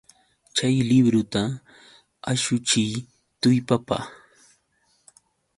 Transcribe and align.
Chay 0.55 0.75
libruta 0.89 1.41
ashuchiy 2.31 2.91
tullpapa! 3.39 3.97